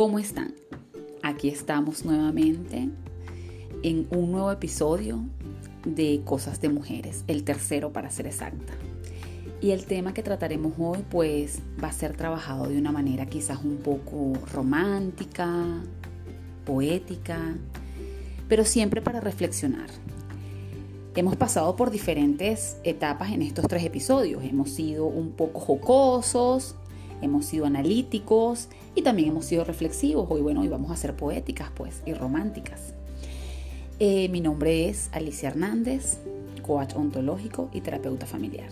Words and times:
¿Cómo 0.00 0.18
están? 0.18 0.54
Aquí 1.22 1.50
estamos 1.50 2.06
nuevamente 2.06 2.88
en 3.82 4.06
un 4.08 4.32
nuevo 4.32 4.50
episodio 4.50 5.20
de 5.84 6.22
Cosas 6.24 6.58
de 6.62 6.70
Mujeres, 6.70 7.22
el 7.26 7.44
tercero 7.44 7.92
para 7.92 8.10
ser 8.10 8.26
exacta. 8.26 8.72
Y 9.60 9.72
el 9.72 9.84
tema 9.84 10.14
que 10.14 10.22
trataremos 10.22 10.72
hoy 10.78 11.04
pues 11.10 11.58
va 11.84 11.88
a 11.88 11.92
ser 11.92 12.16
trabajado 12.16 12.68
de 12.68 12.78
una 12.78 12.92
manera 12.92 13.26
quizás 13.26 13.62
un 13.62 13.76
poco 13.76 14.32
romántica, 14.50 15.82
poética, 16.64 17.58
pero 18.48 18.64
siempre 18.64 19.02
para 19.02 19.20
reflexionar. 19.20 19.90
Hemos 21.14 21.36
pasado 21.36 21.76
por 21.76 21.90
diferentes 21.90 22.78
etapas 22.84 23.32
en 23.32 23.42
estos 23.42 23.66
tres 23.68 23.84
episodios. 23.84 24.42
Hemos 24.44 24.70
sido 24.70 25.04
un 25.04 25.32
poco 25.32 25.60
jocosos, 25.60 26.76
hemos 27.22 27.46
sido 27.46 27.66
analíticos 27.66 28.68
y 28.94 29.02
también 29.02 29.28
hemos 29.28 29.44
sido 29.44 29.64
reflexivos. 29.64 30.26
Hoy, 30.30 30.40
bueno, 30.40 30.60
hoy 30.60 30.68
vamos 30.68 30.90
a 30.90 30.96
ser 30.96 31.14
poéticas, 31.14 31.70
pues, 31.74 32.02
y 32.06 32.14
románticas. 32.14 32.94
Eh, 33.98 34.28
mi 34.30 34.40
nombre 34.40 34.88
es 34.88 35.10
Alicia 35.12 35.50
Hernández, 35.50 36.18
coach 36.62 36.94
ontológico 36.94 37.68
y 37.72 37.80
terapeuta 37.80 38.26
familiar. 38.26 38.70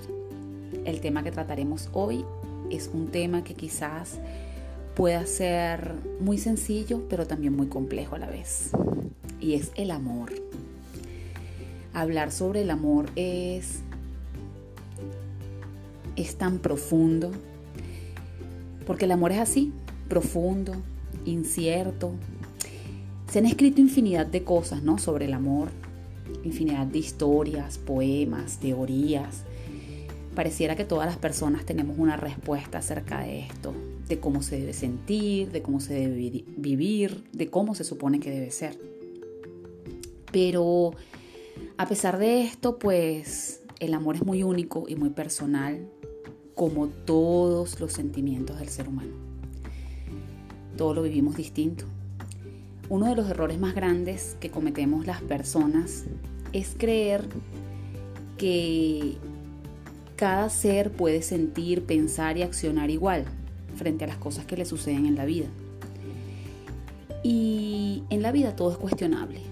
El 0.84 1.00
tema 1.00 1.22
que 1.22 1.30
trataremos 1.30 1.90
hoy 1.92 2.24
es 2.70 2.90
un 2.92 3.08
tema 3.08 3.44
que 3.44 3.54
quizás 3.54 4.18
pueda 4.94 5.24
ser 5.26 5.94
muy 6.20 6.38
sencillo, 6.38 7.02
pero 7.08 7.26
también 7.26 7.54
muy 7.54 7.68
complejo 7.68 8.16
a 8.16 8.18
la 8.18 8.26
vez. 8.26 8.70
Y 9.40 9.54
es 9.54 9.70
el 9.76 9.90
amor. 9.90 10.32
Hablar 11.94 12.32
sobre 12.32 12.62
el 12.62 12.70
amor 12.70 13.06
es, 13.14 13.80
es 16.16 16.36
tan 16.36 16.58
profundo, 16.58 17.30
porque 18.88 19.04
el 19.04 19.12
amor 19.12 19.32
es 19.32 19.38
así, 19.38 19.70
profundo, 20.08 20.72
incierto. 21.26 22.12
Se 23.30 23.38
han 23.38 23.44
escrito 23.44 23.82
infinidad 23.82 24.24
de 24.24 24.44
cosas 24.44 24.82
¿no? 24.82 24.96
sobre 24.96 25.26
el 25.26 25.34
amor, 25.34 25.68
infinidad 26.42 26.86
de 26.86 26.98
historias, 26.98 27.76
poemas, 27.76 28.60
teorías. 28.60 29.42
Pareciera 30.34 30.74
que 30.74 30.86
todas 30.86 31.06
las 31.06 31.18
personas 31.18 31.66
tenemos 31.66 31.98
una 31.98 32.16
respuesta 32.16 32.78
acerca 32.78 33.20
de 33.20 33.40
esto, 33.40 33.74
de 34.08 34.20
cómo 34.20 34.40
se 34.40 34.58
debe 34.58 34.72
sentir, 34.72 35.52
de 35.52 35.60
cómo 35.60 35.80
se 35.80 35.92
debe 35.92 36.44
vivir, 36.56 37.24
de 37.34 37.50
cómo 37.50 37.74
se 37.74 37.84
supone 37.84 38.20
que 38.20 38.30
debe 38.30 38.50
ser. 38.50 38.80
Pero 40.32 40.94
a 41.76 41.86
pesar 41.86 42.16
de 42.16 42.40
esto, 42.40 42.78
pues 42.78 43.60
el 43.80 43.92
amor 43.92 44.16
es 44.16 44.24
muy 44.24 44.42
único 44.42 44.86
y 44.88 44.96
muy 44.96 45.10
personal 45.10 45.86
como 46.58 46.88
todos 46.88 47.78
los 47.78 47.92
sentimientos 47.92 48.58
del 48.58 48.68
ser 48.68 48.88
humano. 48.88 49.12
Todo 50.76 50.92
lo 50.92 51.02
vivimos 51.04 51.36
distinto. 51.36 51.84
Uno 52.88 53.06
de 53.06 53.14
los 53.14 53.30
errores 53.30 53.60
más 53.60 53.76
grandes 53.76 54.36
que 54.40 54.50
cometemos 54.50 55.06
las 55.06 55.22
personas 55.22 56.06
es 56.52 56.74
creer 56.76 57.28
que 58.38 59.18
cada 60.16 60.50
ser 60.50 60.90
puede 60.90 61.22
sentir, 61.22 61.84
pensar 61.84 62.36
y 62.36 62.42
accionar 62.42 62.90
igual 62.90 63.24
frente 63.76 64.02
a 64.02 64.08
las 64.08 64.16
cosas 64.16 64.44
que 64.44 64.56
le 64.56 64.64
suceden 64.64 65.06
en 65.06 65.14
la 65.14 65.26
vida. 65.26 65.46
Y 67.22 68.02
en 68.10 68.20
la 68.20 68.32
vida 68.32 68.56
todo 68.56 68.72
es 68.72 68.78
cuestionable 68.78 69.42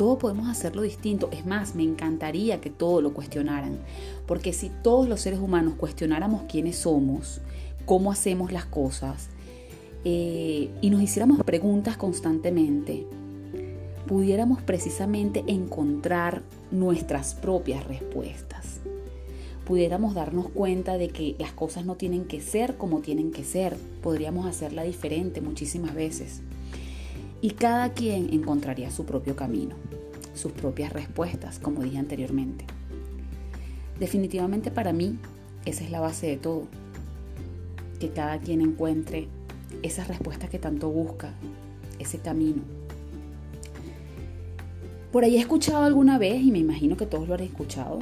todo 0.00 0.16
podemos 0.16 0.48
hacerlo 0.48 0.80
distinto. 0.80 1.28
Es 1.30 1.44
más, 1.44 1.74
me 1.74 1.82
encantaría 1.82 2.58
que 2.62 2.70
todo 2.70 3.02
lo 3.02 3.12
cuestionaran, 3.12 3.76
porque 4.26 4.54
si 4.54 4.70
todos 4.82 5.06
los 5.06 5.20
seres 5.20 5.40
humanos 5.40 5.74
cuestionáramos 5.76 6.44
quiénes 6.48 6.76
somos, 6.76 7.42
cómo 7.84 8.10
hacemos 8.10 8.50
las 8.50 8.64
cosas, 8.64 9.28
eh, 10.06 10.70
y 10.80 10.88
nos 10.88 11.02
hiciéramos 11.02 11.42
preguntas 11.44 11.98
constantemente, 11.98 13.06
pudiéramos 14.06 14.62
precisamente 14.62 15.44
encontrar 15.48 16.40
nuestras 16.70 17.34
propias 17.34 17.86
respuestas. 17.86 18.80
Pudiéramos 19.66 20.14
darnos 20.14 20.48
cuenta 20.48 20.96
de 20.96 21.08
que 21.08 21.36
las 21.38 21.52
cosas 21.52 21.84
no 21.84 21.96
tienen 21.96 22.24
que 22.24 22.40
ser 22.40 22.78
como 22.78 23.00
tienen 23.00 23.32
que 23.32 23.44
ser, 23.44 23.76
podríamos 24.02 24.46
hacerla 24.46 24.82
diferente 24.82 25.42
muchísimas 25.42 25.94
veces 25.94 26.40
y 27.40 27.50
cada 27.50 27.92
quien 27.92 28.32
encontraría 28.32 28.90
su 28.90 29.04
propio 29.04 29.36
camino, 29.36 29.76
sus 30.34 30.52
propias 30.52 30.92
respuestas, 30.92 31.58
como 31.58 31.82
dije 31.82 31.98
anteriormente. 31.98 32.64
Definitivamente 33.98 34.70
para 34.70 34.92
mí 34.92 35.18
esa 35.64 35.84
es 35.84 35.90
la 35.90 36.00
base 36.00 36.26
de 36.26 36.36
todo, 36.36 36.64
que 37.98 38.10
cada 38.10 38.38
quien 38.38 38.60
encuentre 38.60 39.28
esas 39.82 40.08
respuestas 40.08 40.50
que 40.50 40.58
tanto 40.58 40.90
busca, 40.90 41.34
ese 41.98 42.18
camino. 42.18 42.62
Por 45.12 45.24
ahí 45.24 45.36
he 45.36 45.40
escuchado 45.40 45.84
alguna 45.84 46.18
vez, 46.18 46.40
y 46.42 46.50
me 46.50 46.58
imagino 46.58 46.96
que 46.96 47.04
todos 47.04 47.28
lo 47.28 47.34
han 47.34 47.40
escuchado, 47.40 47.98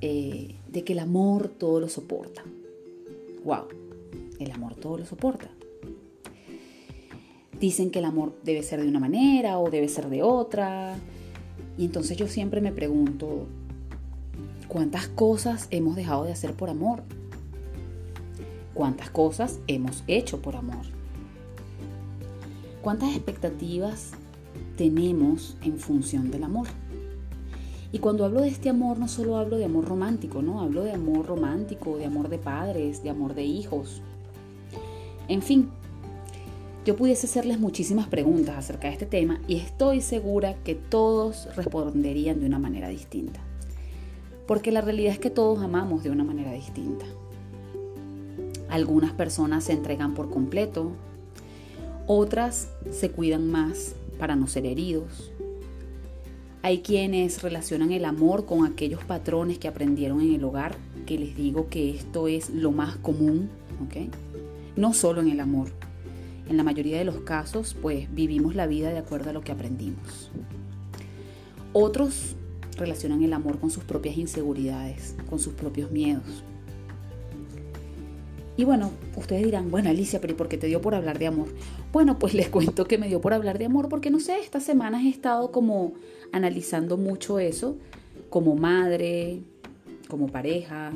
eh, 0.00 0.56
de 0.68 0.84
que 0.84 0.94
el 0.94 0.98
amor 1.00 1.48
todo 1.48 1.80
lo 1.80 1.88
soporta. 1.88 2.42
¡Wow! 3.44 3.66
El 4.40 4.50
amor 4.50 4.74
todo 4.74 4.98
lo 4.98 5.06
soporta 5.06 5.48
dicen 7.60 7.90
que 7.90 8.00
el 8.00 8.04
amor 8.04 8.34
debe 8.44 8.62
ser 8.62 8.82
de 8.82 8.88
una 8.88 9.00
manera 9.00 9.58
o 9.58 9.70
debe 9.70 9.88
ser 9.88 10.08
de 10.08 10.22
otra. 10.22 10.96
Y 11.78 11.84
entonces 11.84 12.16
yo 12.16 12.28
siempre 12.28 12.60
me 12.60 12.72
pregunto, 12.72 13.46
¿cuántas 14.68 15.08
cosas 15.08 15.68
hemos 15.70 15.96
dejado 15.96 16.24
de 16.24 16.32
hacer 16.32 16.54
por 16.54 16.70
amor? 16.70 17.02
¿Cuántas 18.74 19.10
cosas 19.10 19.58
hemos 19.66 20.04
hecho 20.06 20.42
por 20.42 20.56
amor? 20.56 20.84
¿Cuántas 22.82 23.16
expectativas 23.16 24.12
tenemos 24.76 25.56
en 25.62 25.78
función 25.78 26.30
del 26.30 26.44
amor? 26.44 26.68
Y 27.92 27.98
cuando 27.98 28.24
hablo 28.24 28.42
de 28.42 28.48
este 28.48 28.68
amor 28.68 28.98
no 28.98 29.08
solo 29.08 29.38
hablo 29.38 29.56
de 29.56 29.64
amor 29.64 29.86
romántico, 29.86 30.42
¿no? 30.42 30.60
Hablo 30.60 30.84
de 30.84 30.92
amor 30.92 31.26
romántico, 31.26 31.96
de 31.96 32.04
amor 32.04 32.28
de 32.28 32.38
padres, 32.38 33.02
de 33.02 33.10
amor 33.10 33.34
de 33.34 33.44
hijos. 33.44 34.02
En 35.28 35.42
fin, 35.42 35.70
yo 36.86 36.94
pudiese 36.94 37.26
hacerles 37.26 37.58
muchísimas 37.58 38.06
preguntas 38.06 38.56
acerca 38.56 38.86
de 38.86 38.92
este 38.92 39.06
tema 39.06 39.40
y 39.48 39.56
estoy 39.56 40.00
segura 40.00 40.54
que 40.62 40.76
todos 40.76 41.48
responderían 41.56 42.38
de 42.38 42.46
una 42.46 42.60
manera 42.60 42.88
distinta. 42.88 43.40
Porque 44.46 44.70
la 44.70 44.82
realidad 44.82 45.12
es 45.12 45.18
que 45.18 45.28
todos 45.28 45.58
amamos 45.64 46.04
de 46.04 46.10
una 46.10 46.22
manera 46.22 46.52
distinta. 46.52 47.04
Algunas 48.68 49.10
personas 49.10 49.64
se 49.64 49.72
entregan 49.72 50.14
por 50.14 50.30
completo, 50.30 50.92
otras 52.06 52.68
se 52.92 53.10
cuidan 53.10 53.50
más 53.50 53.96
para 54.16 54.36
no 54.36 54.46
ser 54.46 54.64
heridos. 54.64 55.32
Hay 56.62 56.82
quienes 56.82 57.42
relacionan 57.42 57.90
el 57.90 58.04
amor 58.04 58.46
con 58.46 58.64
aquellos 58.64 59.02
patrones 59.02 59.58
que 59.58 59.66
aprendieron 59.66 60.20
en 60.20 60.34
el 60.34 60.44
hogar, 60.44 60.76
que 61.04 61.18
les 61.18 61.36
digo 61.36 61.68
que 61.68 61.90
esto 61.90 62.28
es 62.28 62.50
lo 62.50 62.70
más 62.70 62.94
común. 62.94 63.50
No 64.76 64.92
solo 64.92 65.20
en 65.20 65.28
el 65.28 65.40
amor, 65.40 65.70
en 66.48 66.56
la 66.56 66.62
mayoría 66.62 66.98
de 66.98 67.04
los 67.04 67.20
casos, 67.20 67.76
pues 67.80 68.12
vivimos 68.14 68.54
la 68.54 68.66
vida 68.66 68.90
de 68.90 68.98
acuerdo 68.98 69.30
a 69.30 69.32
lo 69.32 69.42
que 69.42 69.52
aprendimos. 69.52 70.30
Otros 71.72 72.36
relacionan 72.76 73.22
el 73.22 73.32
amor 73.32 73.58
con 73.58 73.70
sus 73.70 73.84
propias 73.84 74.16
inseguridades, 74.16 75.14
con 75.28 75.38
sus 75.38 75.54
propios 75.54 75.90
miedos. 75.90 76.44
Y 78.56 78.64
bueno, 78.64 78.90
ustedes 79.16 79.44
dirán, 79.44 79.70
bueno 79.70 79.90
Alicia, 79.90 80.20
pero 80.20 80.32
¿y 80.32 80.36
por 80.36 80.48
qué 80.48 80.56
te 80.56 80.66
dio 80.66 80.80
por 80.80 80.94
hablar 80.94 81.18
de 81.18 81.26
amor? 81.26 81.48
Bueno, 81.92 82.18
pues 82.18 82.32
les 82.40 82.48
cuento 82.48 82.86
que 82.86 82.98
me 82.98 83.08
dio 83.08 83.20
por 83.20 83.34
hablar 83.34 83.58
de 83.58 83.66
amor 83.66 83.88
porque 83.88 84.10
no 84.10 84.20
sé, 84.20 84.38
estas 84.38 84.62
semanas 84.62 85.04
he 85.04 85.08
estado 85.08 85.52
como 85.52 85.94
analizando 86.32 86.96
mucho 86.96 87.38
eso, 87.38 87.76
como 88.30 88.56
madre, 88.56 89.42
como 90.08 90.28
pareja. 90.28 90.92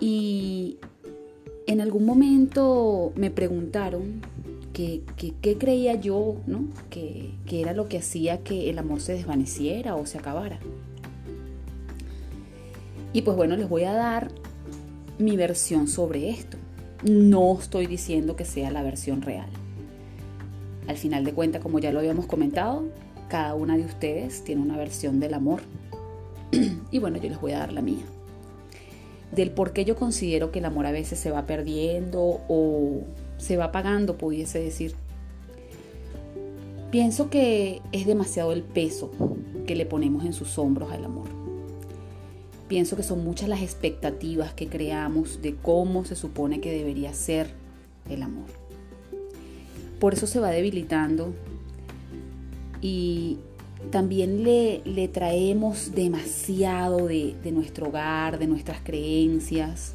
Y 0.00 0.78
en 1.66 1.80
algún 1.80 2.04
momento 2.04 3.12
me 3.16 3.30
preguntaron 3.30 4.20
qué 4.72 5.02
creía 5.58 5.94
yo, 5.94 6.36
¿no? 6.46 6.64
Que, 6.90 7.30
que 7.46 7.60
era 7.60 7.72
lo 7.72 7.88
que 7.88 7.98
hacía 7.98 8.38
que 8.38 8.70
el 8.70 8.78
amor 8.78 9.00
se 9.00 9.12
desvaneciera 9.12 9.94
o 9.94 10.04
se 10.04 10.18
acabara. 10.18 10.58
Y 13.12 13.22
pues 13.22 13.36
bueno, 13.36 13.56
les 13.56 13.68
voy 13.68 13.84
a 13.84 13.92
dar 13.92 14.32
mi 15.18 15.36
versión 15.36 15.86
sobre 15.86 16.30
esto. 16.30 16.58
No 17.04 17.56
estoy 17.58 17.86
diciendo 17.86 18.34
que 18.34 18.44
sea 18.44 18.70
la 18.72 18.82
versión 18.82 19.22
real. 19.22 19.48
Al 20.88 20.96
final 20.96 21.24
de 21.24 21.32
cuentas, 21.32 21.62
como 21.62 21.78
ya 21.78 21.92
lo 21.92 22.00
habíamos 22.00 22.26
comentado, 22.26 22.84
cada 23.28 23.54
una 23.54 23.76
de 23.76 23.84
ustedes 23.84 24.42
tiene 24.42 24.60
una 24.60 24.76
versión 24.76 25.20
del 25.20 25.34
amor. 25.34 25.60
y 26.90 26.98
bueno, 26.98 27.18
yo 27.18 27.28
les 27.28 27.40
voy 27.40 27.52
a 27.52 27.60
dar 27.60 27.72
la 27.72 27.80
mía 27.80 28.02
del 29.34 29.50
por 29.50 29.72
qué 29.72 29.84
yo 29.84 29.96
considero 29.96 30.50
que 30.50 30.60
el 30.60 30.64
amor 30.64 30.86
a 30.86 30.92
veces 30.92 31.18
se 31.18 31.30
va 31.30 31.46
perdiendo 31.46 32.40
o 32.48 33.02
se 33.36 33.56
va 33.56 33.66
apagando, 33.66 34.16
pudiese 34.16 34.60
decir. 34.60 34.94
Pienso 36.90 37.28
que 37.28 37.80
es 37.92 38.06
demasiado 38.06 38.52
el 38.52 38.62
peso 38.62 39.10
que 39.66 39.74
le 39.74 39.86
ponemos 39.86 40.24
en 40.24 40.32
sus 40.32 40.58
hombros 40.58 40.92
al 40.92 41.04
amor. 41.04 41.26
Pienso 42.68 42.96
que 42.96 43.02
son 43.02 43.24
muchas 43.24 43.48
las 43.48 43.62
expectativas 43.62 44.54
que 44.54 44.68
creamos 44.68 45.42
de 45.42 45.56
cómo 45.56 46.04
se 46.04 46.16
supone 46.16 46.60
que 46.60 46.72
debería 46.72 47.12
ser 47.12 47.48
el 48.08 48.22
amor. 48.22 48.46
por 49.98 50.12
eso 50.12 50.26
se 50.26 50.38
va 50.38 50.50
debilitando 50.50 51.32
y 52.82 53.38
también 53.90 54.42
le, 54.44 54.82
le 54.84 55.08
traemos 55.08 55.92
demasiado 55.94 57.06
de, 57.06 57.34
de 57.42 57.52
nuestro 57.52 57.88
hogar, 57.88 58.38
de 58.38 58.46
nuestras 58.46 58.80
creencias, 58.82 59.94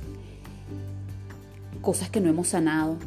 cosas 1.81 2.09
que 2.09 2.21
no 2.21 2.29
hemos 2.29 2.49
sanado. 2.49 2.97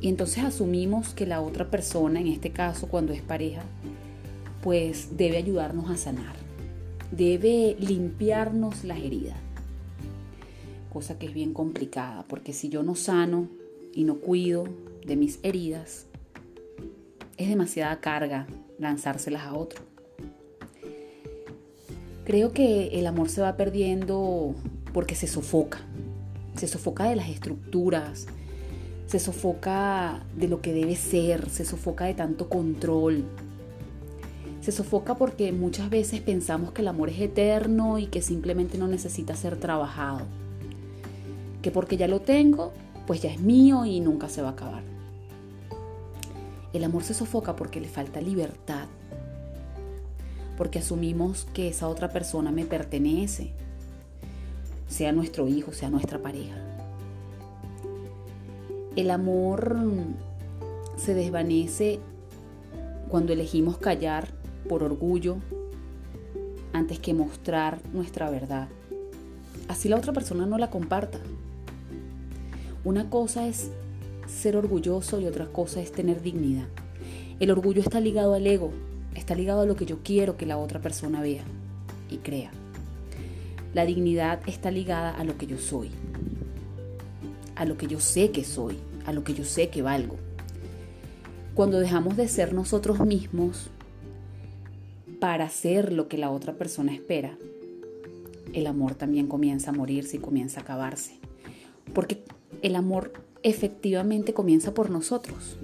Y 0.00 0.08
entonces 0.08 0.44
asumimos 0.44 1.14
que 1.14 1.26
la 1.26 1.40
otra 1.40 1.70
persona, 1.70 2.20
en 2.20 2.26
este 2.26 2.50
caso 2.50 2.88
cuando 2.88 3.12
es 3.12 3.22
pareja, 3.22 3.62
pues 4.62 5.16
debe 5.16 5.36
ayudarnos 5.36 5.90
a 5.90 5.96
sanar, 5.96 6.36
debe 7.10 7.76
limpiarnos 7.78 8.84
las 8.84 8.98
heridas. 8.98 9.36
Cosa 10.92 11.18
que 11.18 11.26
es 11.26 11.34
bien 11.34 11.52
complicada, 11.52 12.24
porque 12.28 12.52
si 12.52 12.68
yo 12.68 12.82
no 12.82 12.94
sano 12.94 13.48
y 13.92 14.04
no 14.04 14.16
cuido 14.16 14.64
de 15.04 15.16
mis 15.16 15.38
heridas, 15.42 16.06
es 17.36 17.48
demasiada 17.48 18.00
carga 18.00 18.46
lanzárselas 18.78 19.42
a 19.42 19.54
otro. 19.54 19.93
Creo 22.24 22.52
que 22.52 22.98
el 22.98 23.06
amor 23.06 23.28
se 23.28 23.42
va 23.42 23.56
perdiendo 23.56 24.54
porque 24.94 25.14
se 25.14 25.26
sofoca. 25.26 25.80
Se 26.56 26.66
sofoca 26.66 27.04
de 27.04 27.16
las 27.16 27.28
estructuras, 27.28 28.26
se 29.06 29.18
sofoca 29.18 30.24
de 30.36 30.48
lo 30.48 30.62
que 30.62 30.72
debe 30.72 30.96
ser, 30.96 31.50
se 31.50 31.64
sofoca 31.64 32.06
de 32.06 32.14
tanto 32.14 32.48
control. 32.48 33.24
Se 34.62 34.72
sofoca 34.72 35.16
porque 35.16 35.52
muchas 35.52 35.90
veces 35.90 36.22
pensamos 36.22 36.72
que 36.72 36.80
el 36.80 36.88
amor 36.88 37.10
es 37.10 37.20
eterno 37.20 37.98
y 37.98 38.06
que 38.06 38.22
simplemente 38.22 38.78
no 38.78 38.88
necesita 38.88 39.36
ser 39.36 39.58
trabajado. 39.58 40.22
Que 41.60 41.70
porque 41.70 41.98
ya 41.98 42.08
lo 42.08 42.20
tengo, 42.20 42.72
pues 43.06 43.20
ya 43.20 43.30
es 43.30 43.40
mío 43.40 43.84
y 43.84 44.00
nunca 44.00 44.30
se 44.30 44.40
va 44.40 44.48
a 44.48 44.52
acabar. 44.52 44.82
El 46.72 46.84
amor 46.84 47.04
se 47.04 47.12
sofoca 47.12 47.54
porque 47.54 47.80
le 47.80 47.88
falta 47.88 48.20
libertad, 48.22 48.86
porque 50.56 50.78
asumimos 50.78 51.46
que 51.52 51.68
esa 51.68 51.88
otra 51.88 52.10
persona 52.10 52.50
me 52.50 52.64
pertenece, 52.64 53.52
sea 54.88 55.12
nuestro 55.12 55.48
hijo, 55.48 55.72
sea 55.72 55.90
nuestra 55.90 56.20
pareja. 56.20 56.56
El 58.96 59.10
amor 59.10 59.76
se 60.96 61.14
desvanece 61.14 61.98
cuando 63.08 63.32
elegimos 63.32 63.78
callar 63.78 64.28
por 64.68 64.82
orgullo 64.82 65.38
antes 66.72 66.98
que 66.98 67.14
mostrar 67.14 67.80
nuestra 67.92 68.30
verdad. 68.30 68.68
Así 69.68 69.88
la 69.88 69.96
otra 69.96 70.12
persona 70.12 70.46
no 70.46 70.58
la 70.58 70.70
comparta. 70.70 71.18
Una 72.84 73.10
cosa 73.10 73.46
es 73.48 73.70
ser 74.26 74.56
orgulloso 74.56 75.20
y 75.20 75.26
otra 75.26 75.46
cosa 75.46 75.80
es 75.80 75.90
tener 75.90 76.22
dignidad. 76.22 76.66
El 77.40 77.50
orgullo 77.50 77.80
está 77.80 77.98
ligado 77.98 78.34
al 78.34 78.46
ego, 78.46 78.70
está 79.14 79.34
ligado 79.34 79.62
a 79.62 79.66
lo 79.66 79.76
que 79.76 79.86
yo 79.86 79.98
quiero 80.02 80.36
que 80.36 80.46
la 80.46 80.58
otra 80.58 80.80
persona 80.80 81.20
vea 81.20 81.44
y 82.10 82.18
crea. 82.18 82.50
La 83.72 83.84
dignidad 83.84 84.40
está 84.46 84.70
ligada 84.70 85.10
a 85.10 85.24
lo 85.24 85.36
que 85.36 85.46
yo 85.46 85.58
soy, 85.58 85.90
a 87.56 87.64
lo 87.64 87.76
que 87.76 87.86
yo 87.86 88.00
sé 88.00 88.30
que 88.30 88.44
soy, 88.44 88.78
a 89.06 89.12
lo 89.12 89.24
que 89.24 89.34
yo 89.34 89.44
sé 89.44 89.68
que 89.68 89.82
valgo. 89.82 90.16
Cuando 91.54 91.78
dejamos 91.78 92.16
de 92.16 92.28
ser 92.28 92.52
nosotros 92.52 93.00
mismos 93.00 93.70
para 95.20 95.48
ser 95.48 95.92
lo 95.92 96.08
que 96.08 96.18
la 96.18 96.30
otra 96.30 96.54
persona 96.54 96.94
espera, 96.94 97.36
el 98.52 98.66
amor 98.66 98.94
también 98.94 99.26
comienza 99.26 99.70
a 99.70 99.74
morirse 99.74 100.16
y 100.16 100.20
comienza 100.20 100.60
a 100.60 100.62
acabarse. 100.62 101.18
Porque 101.92 102.22
el 102.62 102.76
amor 102.76 103.12
efectivamente 103.42 104.32
comienza 104.32 104.74
por 104.74 104.90
nosotros. 104.90 105.56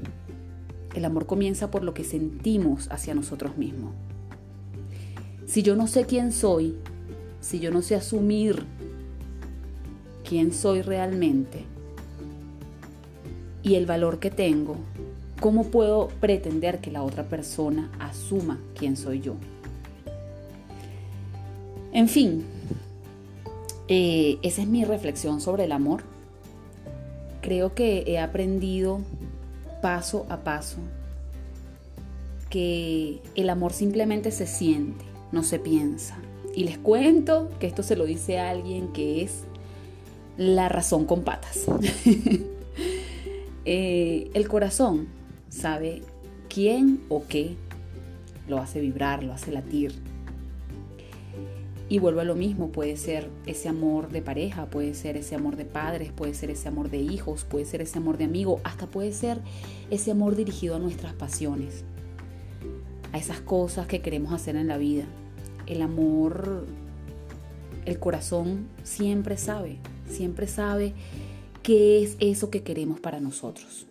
El 0.94 1.04
amor 1.04 1.26
comienza 1.26 1.70
por 1.70 1.84
lo 1.84 1.94
que 1.94 2.04
sentimos 2.04 2.88
hacia 2.90 3.14
nosotros 3.14 3.56
mismos. 3.56 3.92
Si 5.46 5.62
yo 5.62 5.76
no 5.76 5.86
sé 5.86 6.04
quién 6.04 6.32
soy, 6.32 6.76
si 7.40 7.60
yo 7.60 7.70
no 7.70 7.82
sé 7.82 7.94
asumir 7.94 8.64
quién 10.28 10.52
soy 10.52 10.82
realmente 10.82 11.64
y 13.62 13.74
el 13.74 13.86
valor 13.86 14.18
que 14.18 14.30
tengo, 14.30 14.76
¿cómo 15.40 15.64
puedo 15.64 16.08
pretender 16.20 16.80
que 16.80 16.90
la 16.90 17.02
otra 17.02 17.28
persona 17.28 17.90
asuma 17.98 18.58
quién 18.74 18.96
soy 18.96 19.20
yo? 19.20 19.34
En 21.92 22.08
fin, 22.08 22.44
eh, 23.88 24.38
esa 24.42 24.62
es 24.62 24.68
mi 24.68 24.84
reflexión 24.84 25.40
sobre 25.40 25.64
el 25.64 25.72
amor 25.72 26.04
creo 27.40 27.74
que 27.74 28.04
he 28.06 28.18
aprendido 28.18 29.00
paso 29.80 30.26
a 30.28 30.38
paso 30.38 30.78
que 32.48 33.20
el 33.36 33.48
amor 33.48 33.72
simplemente 33.72 34.30
se 34.32 34.46
siente, 34.46 35.04
no 35.32 35.42
se 35.42 35.58
piensa. 35.58 36.16
Y 36.54 36.64
les 36.64 36.78
cuento 36.78 37.48
que 37.60 37.66
esto 37.66 37.82
se 37.82 37.96
lo 37.96 38.04
dice 38.04 38.40
a 38.40 38.50
alguien 38.50 38.92
que 38.92 39.22
es 39.22 39.44
la 40.36 40.68
razón 40.68 41.06
con 41.06 41.22
patas. 41.22 41.66
Eh, 43.66 44.30
el 44.32 44.48
corazón 44.48 45.08
sabe 45.50 46.00
quién 46.48 47.02
o 47.10 47.24
qué 47.28 47.56
lo 48.48 48.58
hace 48.58 48.80
vibrar, 48.80 49.22
lo 49.22 49.34
hace 49.34 49.52
latir, 49.52 49.92
y 51.90 51.98
vuelvo 51.98 52.20
a 52.20 52.24
lo 52.24 52.36
mismo, 52.36 52.70
puede 52.70 52.96
ser 52.96 53.30
ese 53.46 53.68
amor 53.68 54.10
de 54.10 54.22
pareja, 54.22 54.66
puede 54.66 54.94
ser 54.94 55.16
ese 55.16 55.34
amor 55.34 55.56
de 55.56 55.64
padres, 55.64 56.12
puede 56.12 56.34
ser 56.34 56.48
ese 56.52 56.68
amor 56.68 56.88
de 56.88 56.98
hijos, 56.98 57.42
puede 57.42 57.64
ser 57.64 57.82
ese 57.82 57.98
amor 57.98 58.16
de 58.16 58.24
amigo, 58.24 58.60
hasta 58.62 58.86
puede 58.86 59.12
ser 59.12 59.40
ese 59.90 60.12
amor 60.12 60.36
dirigido 60.36 60.76
a 60.76 60.78
nuestras 60.78 61.14
pasiones, 61.14 61.82
a 63.12 63.18
esas 63.18 63.40
cosas 63.40 63.88
que 63.88 64.02
queremos 64.02 64.32
hacer 64.32 64.54
en 64.54 64.68
la 64.68 64.78
vida. 64.78 65.04
El 65.66 65.82
amor, 65.82 66.64
el 67.86 67.98
corazón 67.98 68.68
siempre 68.84 69.36
sabe, 69.36 69.78
siempre 70.08 70.46
sabe 70.46 70.94
qué 71.64 72.04
es 72.04 72.16
eso 72.20 72.50
que 72.50 72.62
queremos 72.62 73.00
para 73.00 73.18
nosotros. 73.18 73.88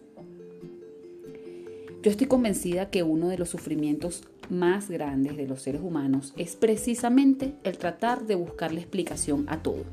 Yo 2.01 2.09
estoy 2.09 2.27
convencida 2.27 2.89
que 2.91 3.03
uno 3.03 3.27
de 3.27 3.37
los 3.37 3.49
sufrimientos 3.49 4.23
más 4.49 4.89
grandes 4.89 5.37
de 5.37 5.47
los 5.47 5.61
seres 5.61 5.81
humanos 5.81 6.33
es 6.37 6.55
precisamente 6.55 7.55
el 7.63 7.77
tratar 7.77 8.25
de 8.25 8.35
buscarle 8.35 8.81
explicación 8.81 9.45
a 9.47 9.61
todo. 9.61 9.83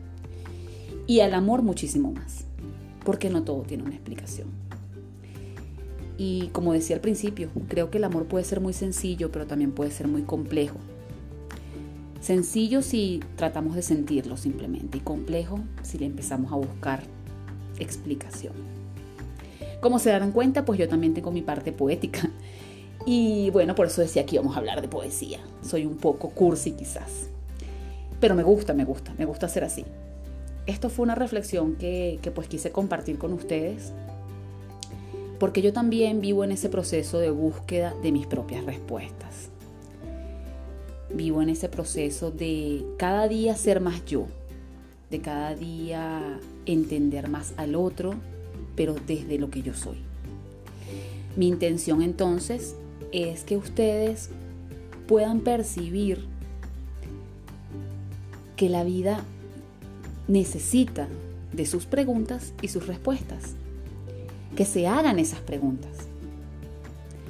Y 1.07 1.21
al 1.21 1.35
amor 1.35 1.63
muchísimo 1.63 2.13
más, 2.13 2.45
porque 3.05 3.31
no 3.31 3.45
todo 3.45 3.63
tiene 3.63 3.85
una 3.85 3.95
explicación. 3.95 4.49
Y 6.19 6.49
como 6.49 6.73
decía 6.73 6.97
al 6.97 7.03
principio, 7.03 7.51
creo 7.69 7.91
que 7.91 7.99
el 7.99 8.05
amor 8.05 8.27
puede 8.27 8.45
ser 8.45 8.61
muy 8.61 8.73
sencillo, 8.73 9.31
pero 9.31 9.47
también 9.47 9.73
puede 9.73 9.91
ser 9.91 10.09
muy 10.09 10.23
complejo. 10.23 10.79
Sencillo 12.21 12.83
si 12.83 13.21
tratamos 13.37 13.77
de 13.77 13.83
sentirlo 13.83 14.37
simplemente 14.37 14.99
y 14.99 15.01
complejo 15.01 15.61
si 15.83 15.99
le 15.99 16.07
empezamos 16.07 16.51
a 16.53 16.57
buscar 16.57 17.03
explicación. 17.79 18.55
Como 19.81 19.99
se 19.99 20.11
darán 20.11 20.33
cuenta, 20.33 20.65
pues 20.65 20.79
yo 20.79 20.89
también 20.89 21.15
tengo 21.15 21.31
mi 21.31 21.43
parte 21.43 21.71
poética 21.71 22.31
y 23.07 23.51
bueno, 23.51 23.77
por 23.77 23.87
eso 23.87 24.01
decía 24.03 24.27
que 24.27 24.35
íbamos 24.35 24.57
a 24.57 24.59
hablar 24.59 24.83
de 24.83 24.89
poesía. 24.89 25.39
Soy 25.63 25.87
un 25.87 25.97
poco 25.97 26.31
cursi 26.31 26.73
quizás. 26.73 27.29
Pero 28.21 28.35
me 28.35 28.43
gusta, 28.43 28.75
me 28.75 28.85
gusta, 28.85 29.15
me 29.17 29.25
gusta 29.25 29.49
ser 29.49 29.63
así. 29.63 29.85
Esto 30.67 30.91
fue 30.91 31.05
una 31.05 31.15
reflexión 31.15 31.77
que, 31.77 32.19
que 32.21 32.33
pues 32.33 32.49
quise 32.49 32.73
compartir 32.73 33.17
con 33.17 33.33
ustedes 33.33 33.93
porque 35.39 35.63
yo 35.63 35.73
también 35.73 36.21
vivo 36.21 36.45
en 36.45 36.53
ese 36.53 36.69
proceso 36.69 37.19
de 37.19 37.31
búsqueda 37.31 37.95
de 38.03 38.11
mis 38.11 38.27
propias 38.27 38.65
respuestas. 38.65 39.51
Vivo 41.13 41.43
en 41.43 41.51
ese 41.51 41.69
proceso 41.69 42.31
de 42.31 42.85
cada 42.97 43.29
día 43.29 43.55
ser 43.55 43.81
más 43.81 44.05
yo, 44.07 44.27
de 45.11 45.21
cada 45.21 45.55
día 45.55 46.41
entender 46.65 47.29
más 47.29 47.53
al 47.57 47.75
otro, 47.75 48.15
pero 48.75 48.97
desde 49.07 49.39
lo 49.39 49.51
que 49.51 49.63
yo 49.63 49.75
soy. 49.75 49.99
Mi 51.37 51.49
intención 51.49 52.03
entonces 52.03 52.75
es 53.17 53.45
que 53.45 53.57
ustedes 53.57 54.31
puedan 55.07 55.41
percibir 55.41 56.27
que 58.57 58.69
la 58.69 58.85
vida 58.85 59.23
necesita 60.29 61.09
de 61.53 61.67
sus 61.67 61.87
preguntas 61.87 62.53
y 62.63 62.69
sus 62.69 62.87
respuestas. 62.87 63.55
Que 64.57 64.65
se 64.65 64.87
hagan 64.87 65.19
esas 65.19 65.41
preguntas 65.41 65.93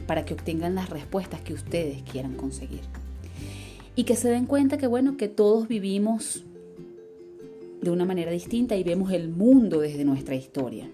para 0.07 0.25
que 0.25 0.35
obtengan 0.35 0.75
las 0.75 0.91
respuestas 0.91 1.41
que 1.41 1.53
ustedes 1.53 2.03
quieran 2.03 2.35
conseguir. 2.35 2.83
Y 3.97 4.05
que 4.05 4.17
se 4.17 4.29
den 4.29 4.47
cuenta 4.47 4.79
que 4.79 4.87
bueno, 4.87 5.17
que 5.17 5.29
todos 5.29 5.69
vivimos 5.69 6.45
de 7.81 7.91
una 7.91 8.05
manera 8.05 8.31
distinta 8.31 8.77
y 8.77 8.85
vemos 8.85 9.13
el 9.13 9.29
mundo 9.29 9.81
desde 9.81 10.05
nuestra 10.05 10.35
historia. 10.35 10.89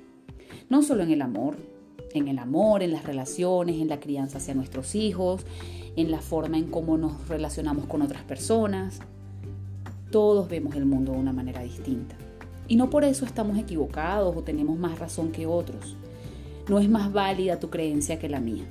No 0.69 0.83
solo 0.83 1.03
en 1.03 1.11
el 1.11 1.23
amor, 1.23 1.57
en 2.15 2.29
el 2.29 2.39
amor, 2.39 2.83
en 2.83 2.93
las 2.93 3.05
relaciones, 3.05 3.81
en 3.81 3.89
la 3.89 4.01
crianza 4.01 4.39
hacia 4.39 4.55
nuestros 4.55 4.95
hijos, 4.95 5.45
en 5.97 6.11
la 6.11 6.21
forma 6.21 6.59
en 6.59 6.67
cómo 6.67 6.97
nos 6.99 7.29
relacionamos 7.29 7.87
con 7.87 8.03
otras 8.03 8.23
personas. 8.23 9.01
Todos 10.11 10.49
vemos 10.49 10.77
el 10.77 10.85
mundo 10.85 11.13
de 11.13 11.19
una 11.19 11.33
manera 11.33 11.63
distinta. 11.63 12.17
Y 12.69 12.77
no 12.77 12.91
por 12.91 13.05
eso 13.05 13.25
estamos 13.25 13.59
equivocados 13.59 14.37
o 14.37 14.43
tenemos 14.43 14.79
más 14.79 14.99
razón 14.99 15.33
que 15.33 15.47
otros. 15.47 15.97
No 16.69 16.79
es 16.79 16.89
más 16.89 17.13
válida 17.13 17.59
tu 17.59 17.71
creencia 17.71 18.19
que 18.19 18.29
la 18.29 18.41
mía. 18.41 18.65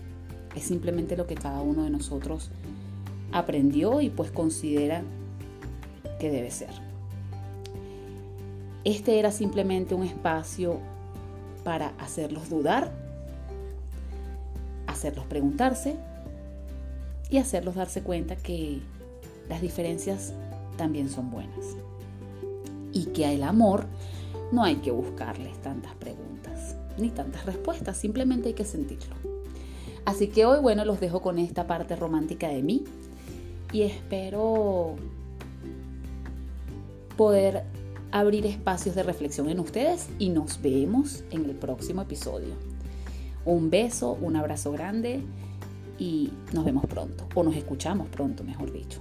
Es 0.55 0.63
simplemente 0.63 1.17
lo 1.17 1.27
que 1.27 1.35
cada 1.35 1.61
uno 1.61 1.83
de 1.83 1.89
nosotros 1.89 2.51
aprendió 3.31 4.01
y 4.01 4.09
pues 4.09 4.31
considera 4.31 5.03
que 6.19 6.29
debe 6.29 6.51
ser. 6.51 6.69
Este 8.83 9.19
era 9.19 9.31
simplemente 9.31 9.93
un 9.93 10.03
espacio 10.03 10.79
para 11.63 11.89
hacerlos 11.99 12.49
dudar, 12.49 12.91
hacerlos 15.01 15.25
preguntarse 15.25 15.95
y 17.31 17.37
hacerlos 17.39 17.73
darse 17.73 18.03
cuenta 18.03 18.35
que 18.35 18.81
las 19.49 19.59
diferencias 19.59 20.31
también 20.77 21.09
son 21.09 21.31
buenas 21.31 21.75
y 22.93 23.05
que 23.05 23.25
al 23.25 23.41
amor 23.41 23.85
no 24.51 24.63
hay 24.63 24.75
que 24.75 24.91
buscarles 24.91 25.59
tantas 25.63 25.95
preguntas 25.95 26.75
ni 26.99 27.09
tantas 27.09 27.47
respuestas, 27.47 27.97
simplemente 27.97 28.49
hay 28.49 28.53
que 28.53 28.63
sentirlo. 28.63 29.15
Así 30.05 30.27
que 30.27 30.45
hoy, 30.45 30.59
bueno, 30.59 30.85
los 30.85 30.99
dejo 30.99 31.19
con 31.21 31.39
esta 31.39 31.65
parte 31.65 31.95
romántica 31.95 32.49
de 32.49 32.61
mí 32.61 32.83
y 33.73 33.81
espero 33.81 34.97
poder 37.17 37.63
abrir 38.11 38.45
espacios 38.45 38.93
de 38.93 39.01
reflexión 39.01 39.49
en 39.49 39.59
ustedes 39.59 40.09
y 40.19 40.29
nos 40.29 40.61
vemos 40.61 41.23
en 41.31 41.45
el 41.45 41.55
próximo 41.55 42.03
episodio. 42.03 42.70
Un 43.45 43.69
beso, 43.69 44.17
un 44.21 44.35
abrazo 44.35 44.71
grande 44.71 45.23
y 45.97 46.31
nos 46.53 46.65
vemos 46.65 46.85
pronto, 46.85 47.27
o 47.35 47.43
nos 47.43 47.55
escuchamos 47.55 48.07
pronto, 48.09 48.43
mejor 48.43 48.71
dicho. 48.71 48.99